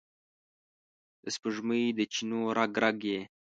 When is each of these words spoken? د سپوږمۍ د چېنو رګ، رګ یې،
د 1.23 1.25
سپوږمۍ 1.35 1.83
د 1.97 1.99
چېنو 2.13 2.39
رګ، 2.57 2.73
رګ 2.83 2.99
یې، 3.11 3.19